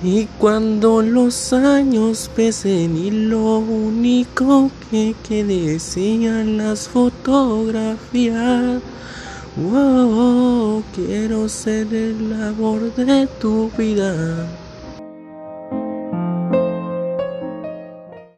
Y 0.00 0.26
cuando 0.38 1.02
los 1.02 1.52
años 1.52 2.30
pesen 2.34 2.96
y 2.96 3.10
lo 3.10 3.58
único 3.58 4.70
que 4.90 5.14
quede 5.26 5.78
sean 5.78 6.56
las 6.56 6.88
fotografías. 6.88 8.80
Wow, 9.56 10.82
quiero 10.94 11.48
ser 11.48 11.92
el 11.92 12.30
labor 12.30 12.94
de 12.94 13.26
tu 13.38 13.70
vida. 13.76 14.61